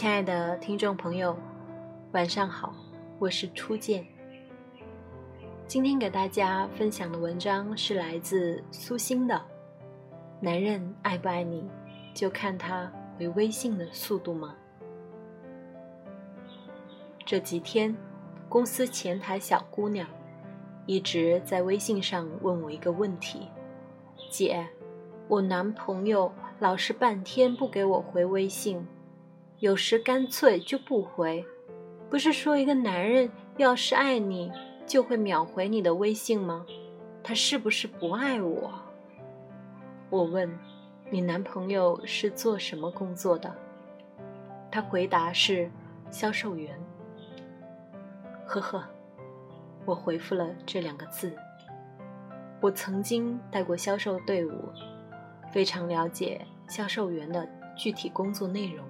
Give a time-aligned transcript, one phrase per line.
[0.00, 1.36] 亲爱的听众朋友，
[2.12, 2.74] 晚上好，
[3.18, 4.02] 我是初见。
[5.66, 9.34] 今天给大家分享的文章是来自苏欣的
[10.40, 11.68] 《男人爱不爱你，
[12.14, 14.56] 就看他回微信的速度吗》。
[17.26, 17.94] 这几天，
[18.48, 20.08] 公司前台小姑娘
[20.86, 23.48] 一直在微信上问我一个问题
[24.32, 24.66] ：“姐，
[25.28, 28.82] 我男朋友老是半天不给我回微信。”
[29.60, 31.44] 有时干脆就不回，
[32.08, 34.50] 不是说一个男人要是爱你，
[34.86, 36.64] 就会秒回你的微信吗？
[37.22, 38.72] 他是不是不爱我？
[40.08, 40.50] 我问，
[41.10, 43.54] 你男朋友是做什么工作的？
[44.70, 45.70] 他回答是
[46.10, 46.74] 销售员。
[48.46, 48.82] 呵呵，
[49.84, 51.36] 我回复了这两个字。
[52.62, 54.70] 我曾经带过销售队伍，
[55.52, 57.46] 非常了解销售员的
[57.76, 58.82] 具体工作内容。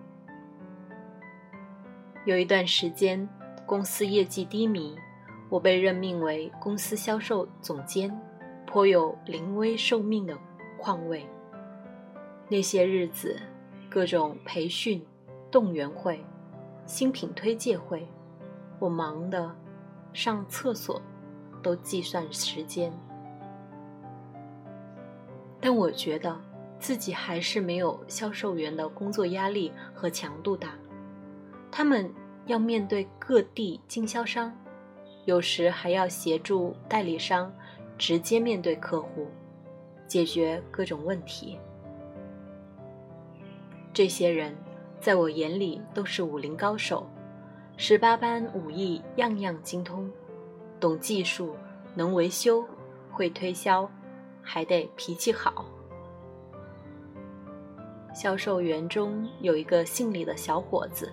[2.27, 3.27] 有一段时间，
[3.65, 4.95] 公司业绩低迷，
[5.49, 8.15] 我被任命为公司销售总监，
[8.67, 10.37] 颇有临危受命的
[10.79, 11.27] 况味。
[12.47, 13.41] 那些日子，
[13.89, 15.03] 各种培训、
[15.51, 16.23] 动员会、
[16.85, 18.07] 新品推介会，
[18.79, 19.51] 我忙得
[20.13, 21.01] 上厕所
[21.63, 22.93] 都计算时间。
[25.59, 26.39] 但我觉得
[26.79, 30.75] 自己还是没有销售员的工作压力和强度大。
[31.71, 32.13] 他们
[32.47, 34.53] 要面对各地经销商，
[35.25, 37.53] 有时还要协助代理商
[37.97, 39.29] 直接面对客户，
[40.07, 41.59] 解决各种问题。
[43.93, 44.57] 这些人
[45.01, 47.07] 在我眼里都是武林高手，
[47.77, 50.11] 十八般武艺样样精通，
[50.81, 51.55] 懂技术，
[51.95, 52.65] 能维修，
[53.11, 53.89] 会推销，
[54.43, 55.65] 还得脾气好。
[58.13, 61.13] 销售员中有一个姓李的小伙子。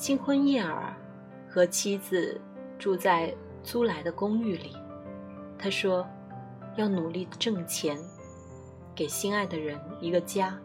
[0.00, 0.96] 新婚燕尔，
[1.46, 2.40] 和妻子
[2.78, 4.74] 住在租来的公寓里。
[5.58, 6.08] 他说
[6.74, 7.98] ：“要努力挣钱，
[8.94, 10.58] 给心爱的人一个家。”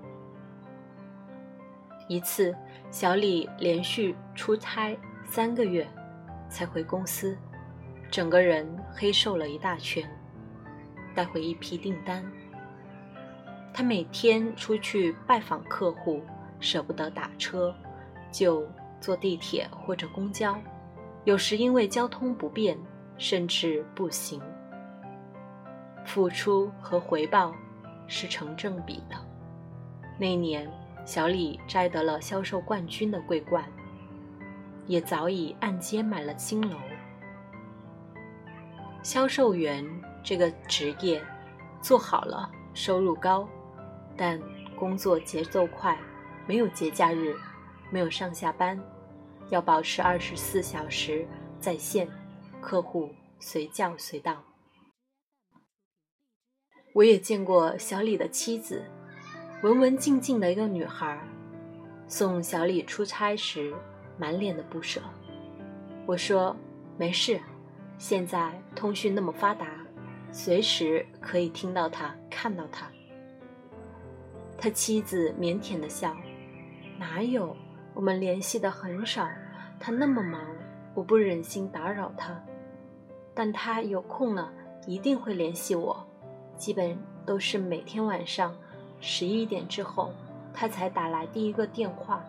[2.07, 2.55] 一次，
[2.89, 5.85] 小李连续出差三个月
[6.47, 7.37] 才回公司，
[8.09, 10.09] 整个人黑瘦了一大圈，
[11.13, 12.23] 带回一批订单。
[13.73, 16.21] 他每天出去拜访客户，
[16.61, 17.75] 舍不得打车，
[18.31, 18.65] 就。
[18.99, 20.57] 坐地铁或者公交，
[21.23, 22.77] 有时因为交通不便，
[23.17, 24.41] 甚至步行。
[26.05, 27.53] 付出和回报
[28.07, 29.15] 是成正比的。
[30.17, 30.71] 那年，
[31.03, 33.65] 小李摘得了销售冠军的桂冠，
[34.85, 36.77] 也早已按揭买了新楼。
[39.01, 39.85] 销售员
[40.23, 41.21] 这个职业，
[41.81, 43.47] 做好了收入高，
[44.15, 44.39] 但
[44.77, 45.97] 工作节奏快，
[46.47, 47.35] 没有节假日，
[47.89, 48.79] 没有上下班。
[49.49, 51.23] 要保持二十四小时
[51.59, 52.07] 在线，
[52.61, 54.43] 客户随叫随到。
[56.93, 58.83] 我也见过小李的妻子，
[59.61, 61.19] 文文静静的一个女孩，
[62.07, 63.71] 送小李出差时
[64.17, 64.99] 满脸的不舍。
[66.07, 66.55] 我说
[66.97, 67.39] 没事，
[67.99, 69.67] 现在通讯那么发达，
[70.31, 72.89] 随时可以听到他，看到他。
[74.57, 76.15] 他妻子腼腆的笑，
[76.97, 77.55] 哪有？
[77.95, 79.25] 我们联系的很少，
[79.79, 80.41] 他那么忙，
[80.93, 82.39] 我不忍心打扰他。
[83.33, 84.51] 但他有空了，
[84.85, 86.05] 一定会联系我，
[86.57, 88.53] 基本都是每天晚上
[88.99, 90.11] 十一点之后，
[90.53, 92.21] 他才打来第一个电话。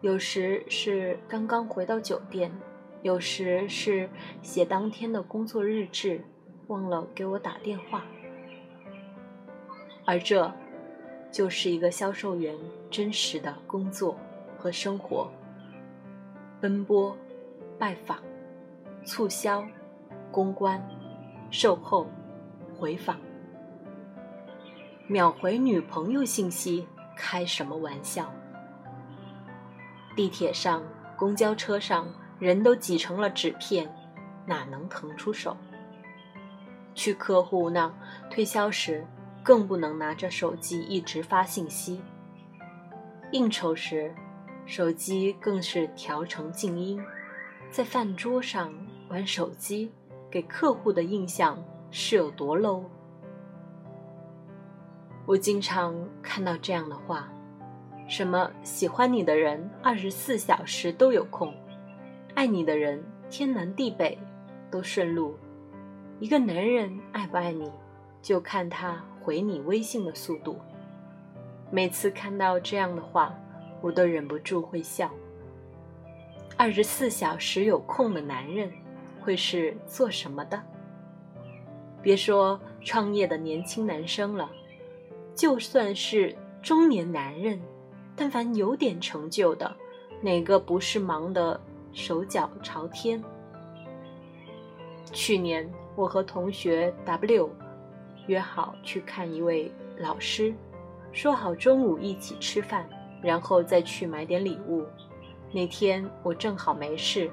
[0.00, 2.50] 有时是刚刚回到酒店，
[3.02, 4.08] 有时是
[4.40, 6.24] 写当天的工作日志，
[6.68, 8.02] 忘了给我打电话。
[10.06, 10.50] 而这，
[11.30, 12.54] 就是一个销售员
[12.90, 14.16] 真实的工作。
[14.58, 15.30] 和生活，
[16.60, 17.16] 奔波、
[17.78, 18.18] 拜访、
[19.04, 19.64] 促销、
[20.30, 20.82] 公关、
[21.50, 22.06] 售后、
[22.76, 23.16] 回访，
[25.06, 26.86] 秒回女朋友信息，
[27.16, 28.32] 开什么玩笑？
[30.16, 30.82] 地铁上、
[31.16, 33.88] 公交车上，人都挤成了纸片，
[34.46, 35.56] 哪能腾出手？
[36.94, 37.92] 去客户那
[38.30, 39.06] 推销时，
[39.42, 42.00] 更不能拿着手机一直发信息。
[43.32, 44.14] 应酬时。
[44.66, 47.00] 手机更是调成静音，
[47.70, 48.74] 在饭桌上
[49.08, 49.92] 玩手机，
[50.28, 52.82] 给客户的印象是有多 low？
[55.24, 57.28] 我经常看到这样的话：
[58.08, 61.54] 什么喜欢你的人二十四小时都有空，
[62.34, 64.18] 爱你的人天南地北
[64.68, 65.36] 都顺路。
[66.18, 67.70] 一个男人爱不爱你，
[68.20, 70.58] 就看他回你微信的速度。
[71.70, 73.32] 每次看到这样的话。
[73.80, 75.10] 我都忍不住会笑。
[76.56, 78.72] 二十四小时有空的男人
[79.20, 80.62] 会是做什么的？
[82.02, 84.50] 别说创业的年轻男生了，
[85.34, 87.60] 就算是中年男人，
[88.14, 89.76] 但凡有点成就的，
[90.20, 91.60] 哪个不是忙得
[91.92, 93.22] 手脚朝天？
[95.12, 97.50] 去年我和同学 W
[98.28, 100.54] 约好去看一位老师，
[101.12, 102.88] 说好中午一起吃饭，
[103.26, 104.86] 然后再去买点礼物。
[105.50, 107.28] 那天我正好没事，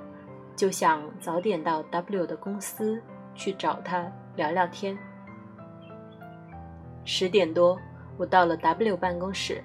[0.56, 3.00] 就想早点到 W 的公司
[3.36, 4.98] 去找他聊聊天。
[7.06, 7.78] 十点多，
[8.18, 9.64] 我到了 W 办公室，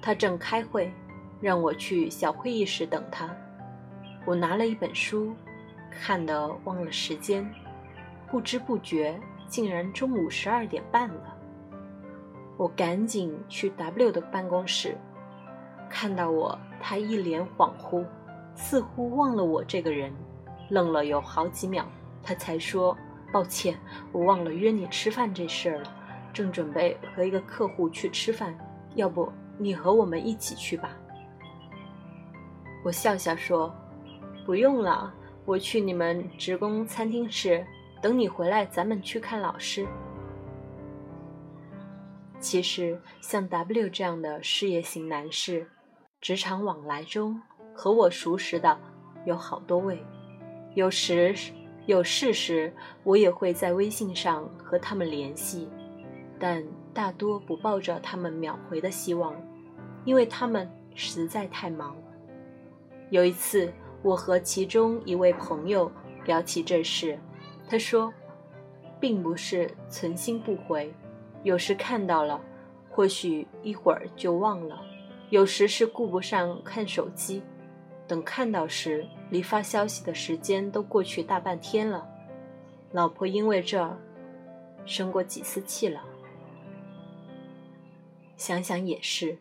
[0.00, 0.92] 他正开会，
[1.40, 3.28] 让我去小会议室等他。
[4.24, 5.34] 我拿了一本书，
[5.90, 7.44] 看得忘了时间，
[8.30, 9.18] 不知不觉
[9.48, 11.36] 竟然中午十二点半了。
[12.56, 14.96] 我赶紧去 W 的办公室。
[15.90, 18.06] 看到我，他一脸恍惚，
[18.54, 20.12] 似乎忘了我这个人，
[20.68, 21.84] 愣了有好几秒，
[22.22, 22.96] 他才说
[23.32, 23.76] ：“抱歉，
[24.12, 25.92] 我忘了约你吃饭这事儿了，
[26.32, 28.56] 正准备和一个客户去吃饭，
[28.94, 30.96] 要不你和我们一起去吧？”
[32.82, 33.74] 我笑笑说
[34.46, 35.12] ：“不用了，
[35.44, 37.64] 我去你们职工餐厅吃，
[38.00, 39.86] 等你回来咱们去看老师。”
[42.40, 45.68] 其实，像 W 这样的事业型男士。
[46.20, 47.40] 职场往来中，
[47.74, 48.78] 和我熟识的
[49.24, 50.04] 有好多位，
[50.74, 51.34] 有时
[51.86, 52.70] 有事时，
[53.04, 55.66] 我也会在微信上和他们联系，
[56.38, 56.62] 但
[56.92, 59.34] 大多不抱着他们秒回的希望，
[60.04, 61.96] 因为他们实在太忙。
[63.08, 63.72] 有一次，
[64.02, 65.90] 我和其中一位朋友
[66.26, 67.18] 聊起这事，
[67.66, 68.12] 他说，
[69.00, 70.92] 并不是存心不回，
[71.44, 72.38] 有时看到了，
[72.90, 74.78] 或许一会儿就忘了。
[75.30, 77.40] 有时是顾不上看手机，
[78.08, 82.04] 等看到时，离发消息的时间都过去大半天了。
[82.90, 83.96] 老婆因为这儿
[84.84, 86.02] 生过几次气了。
[88.36, 89.38] 想想也是，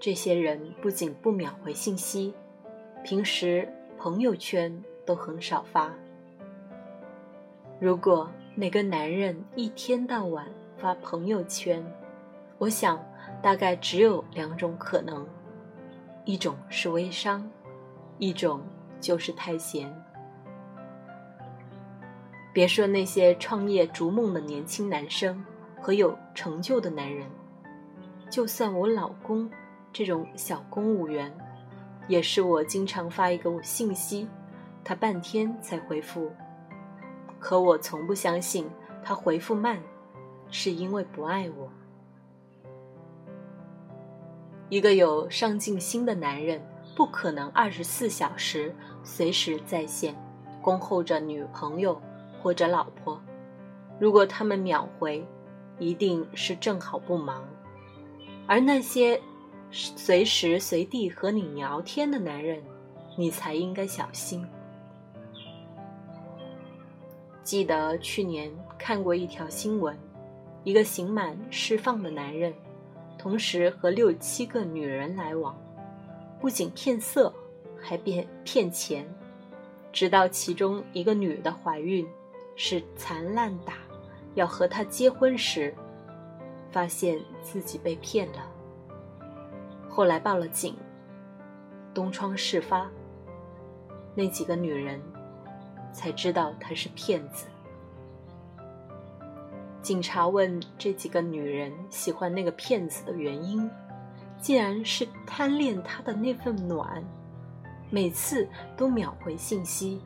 [0.00, 2.32] 这些人不仅不秒回信息，
[3.04, 3.68] 平时
[3.98, 5.92] 朋友圈都很少发。
[7.78, 10.48] 如果哪个男人一天到晚
[10.78, 11.84] 发朋友圈，
[12.56, 12.98] 我想。
[13.44, 15.26] 大概只有两种可能，
[16.24, 17.46] 一种是微商，
[18.16, 18.62] 一种
[19.02, 19.94] 就是太闲。
[22.54, 25.44] 别说那些创业逐梦的年轻男生
[25.78, 27.28] 和有成就的男人，
[28.30, 29.50] 就算我老公
[29.92, 31.30] 这种小公务员，
[32.08, 34.26] 也是我经常发一个信息，
[34.82, 36.32] 他半天才回复。
[37.38, 38.66] 可我从不相信
[39.02, 39.78] 他回复慢，
[40.50, 41.70] 是因为不爱我。
[44.70, 46.60] 一个有上进心的男人，
[46.96, 50.14] 不可能二十四小时随时在线，
[50.62, 52.00] 恭候着女朋友
[52.42, 53.20] 或者老婆。
[53.98, 55.24] 如果他们秒回，
[55.78, 57.44] 一定是正好不忙。
[58.46, 59.20] 而那些
[59.70, 62.62] 随时随地和你聊天的男人，
[63.16, 64.46] 你才应该小心。
[67.42, 69.96] 记得去年看过一条新闻，
[70.64, 72.52] 一个刑满释放的男人。
[73.24, 75.58] 同时和六七个女人来往，
[76.38, 77.32] 不仅骗色，
[77.80, 79.08] 还骗骗钱，
[79.90, 82.06] 直到其中一个女的怀孕，
[82.54, 83.76] 是残烂打，
[84.34, 85.74] 要和他结婚时，
[86.70, 88.46] 发现自己被骗了。
[89.88, 90.76] 后来报了警，
[91.94, 92.90] 东窗事发，
[94.14, 95.00] 那几个女人
[95.94, 97.46] 才知道他是骗子。
[99.84, 103.70] 警察问这几个女人喜欢那个骗子的原因，
[104.40, 107.04] 竟然是贪恋他的那份暖，
[107.90, 108.48] 每次
[108.78, 110.00] 都秒回信息。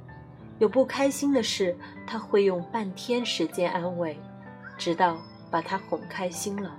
[0.59, 4.19] 有不开心的事，他会用半天时间安慰，
[4.77, 5.17] 直到
[5.49, 6.77] 把他哄开心了。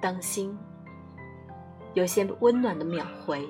[0.00, 0.58] 当心，
[1.92, 3.46] 有些温暖的秒回，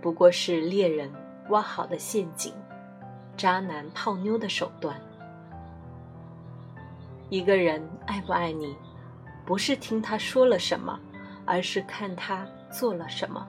[0.00, 1.10] 不过是猎人
[1.48, 2.54] 挖好的陷阱，
[3.36, 4.96] 渣男泡妞的手段。
[7.28, 8.76] 一个人爱不爱你，
[9.44, 10.98] 不是听他说了什么，
[11.44, 13.44] 而是看他做了什么。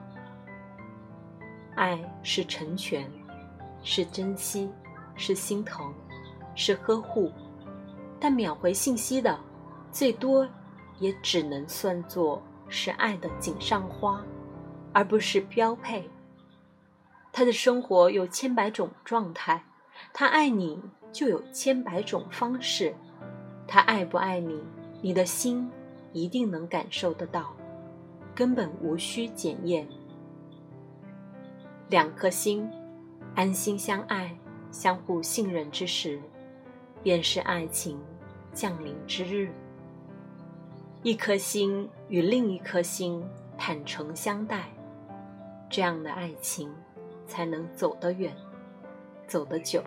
[1.76, 3.08] 爱是成全，
[3.84, 4.68] 是珍惜，
[5.14, 5.94] 是心疼，
[6.56, 7.32] 是呵护，
[8.18, 9.38] 但秒回信息的，
[9.92, 10.46] 最多
[10.98, 14.20] 也只能算作是爱的锦上花，
[14.92, 16.10] 而不是标配。
[17.32, 19.62] 他的生活有千百种状态，
[20.12, 20.82] 他爱你
[21.12, 22.92] 就有千百种方式。
[23.68, 24.64] 他爱不爱你，
[25.02, 25.70] 你的心
[26.14, 27.54] 一定能感受得到，
[28.34, 29.86] 根本无需检验。
[31.90, 32.66] 两颗心
[33.34, 34.34] 安心相爱、
[34.72, 36.18] 相互信任之时，
[37.02, 38.00] 便是爱情
[38.54, 39.52] 降临之日。
[41.02, 43.22] 一颗心与另一颗心
[43.58, 44.64] 坦诚相待，
[45.68, 46.72] 这样的爱情
[47.26, 48.34] 才能走得远，
[49.26, 49.82] 走得久。